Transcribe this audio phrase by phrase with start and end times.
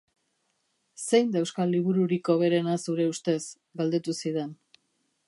[1.01, 3.39] Zein da euskal libururik hoberena zure ustez?
[3.83, 4.57] Galdetu zidan.